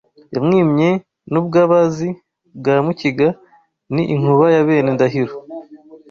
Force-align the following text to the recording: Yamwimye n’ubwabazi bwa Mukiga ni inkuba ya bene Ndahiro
Yamwimye 0.33 0.89
n’ubwabazi 1.31 2.09
bwa 2.57 2.75
Mukiga 2.85 3.27
ni 3.93 4.03
inkuba 4.13 4.45
ya 4.55 4.61
bene 4.67 4.89
Ndahiro 4.95 5.35